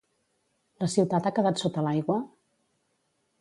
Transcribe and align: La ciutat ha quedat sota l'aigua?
La 0.83 0.87
ciutat 0.93 1.27
ha 1.27 1.33
quedat 1.35 1.61
sota 1.65 1.85
l'aigua? 1.89 2.17